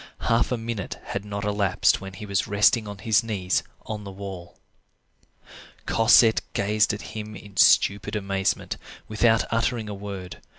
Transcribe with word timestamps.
Half 0.21 0.51
a 0.51 0.57
minute 0.57 0.97
had 1.03 1.23
not 1.23 1.43
elapsed 1.43 2.01
when 2.01 2.13
he 2.13 2.25
was 2.25 2.47
resting 2.47 2.87
on 2.87 2.97
his 2.97 3.21
knees 3.23 3.61
on 3.85 4.03
the 4.03 4.09
wall. 4.09 4.57
Cosette 5.85 6.41
gazed 6.53 6.91
at 6.91 7.13
him 7.15 7.35
in 7.35 7.55
stupid 7.55 8.15
amazement, 8.15 8.77
without 9.07 9.43
uttering 9.53 9.87
a 9.89 9.93
word. 9.93 10.41